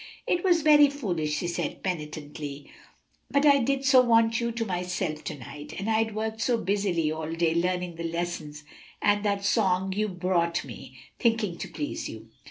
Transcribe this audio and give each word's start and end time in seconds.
"It 0.25 0.43
was 0.43 0.63
very 0.63 0.89
foolish!" 0.89 1.35
she 1.37 1.45
said, 1.47 1.83
penitently, 1.83 2.71
"but 3.29 3.45
I 3.45 3.59
did 3.59 3.85
so 3.85 4.01
want 4.01 4.39
you 4.41 4.51
to 4.51 4.65
myself 4.65 5.23
to 5.25 5.37
night, 5.37 5.75
and 5.77 5.87
I'd 5.87 6.15
worked 6.15 6.41
so 6.41 6.57
busily 6.57 7.11
all 7.11 7.31
day 7.33 7.53
learning 7.53 7.97
the 7.97 8.11
lessons 8.11 8.63
and 8.99 9.23
that 9.23 9.45
song 9.45 9.93
you 9.93 10.07
brought 10.07 10.65
me, 10.65 10.97
thinking 11.19 11.55
to 11.59 11.67
please 11.67 12.09
you." 12.09 12.29